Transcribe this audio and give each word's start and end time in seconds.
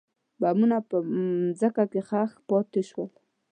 بمونه 0.41 0.77
په 0.89 0.97
ځمکه 1.59 1.83
کې 1.91 2.01
ښخ 2.07 2.29
پاتې 2.47 2.81
شول. 2.89 3.09